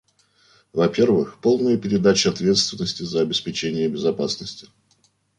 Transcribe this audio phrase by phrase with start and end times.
[0.73, 4.67] Во-первых, полная передача ответственности за обеспечение безопасности.